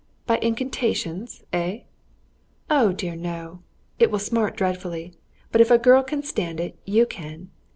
[0.25, 1.81] "By incantations, eh?"
[2.71, 3.59] "Oh, dear no!
[3.99, 5.13] It will smart dreadfully.
[5.51, 7.51] But if a girl can stand it, you can."